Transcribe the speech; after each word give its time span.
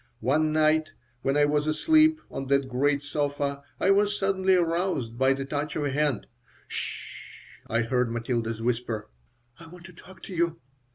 One 0.21 0.51
night, 0.51 0.93
when 1.21 1.37
I 1.37 1.45
was 1.45 1.67
asleep 1.67 2.21
on 2.31 2.47
that 2.47 2.67
great 2.67 3.03
sofa, 3.03 3.61
I 3.79 3.91
was 3.91 4.17
suddenly 4.17 4.55
aroused 4.55 5.15
by 5.15 5.33
the 5.33 5.45
touch 5.45 5.75
of 5.75 5.83
a 5.85 5.91
hand 5.91 6.25
"'S 6.67 6.73
sh," 6.73 7.39
I 7.67 7.81
heard 7.81 8.11
Matilda's 8.11 8.63
whisper. 8.63 9.11
"I 9.59 9.67
want 9.67 9.85
to 9.85 9.93
talk 9.93 10.23
to 10.23 10.33
you. 10.33 10.59